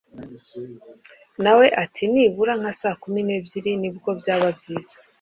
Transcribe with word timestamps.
nawe 1.43 1.65
ati 1.83 2.03
nibura 2.11 2.53
nka 2.59 2.71
saa 2.79 2.95
kumi 3.01 3.19
nebyiri 3.27 3.71
nibwo 3.81 4.09
byaba 4.19 4.47
byiza 4.57 4.95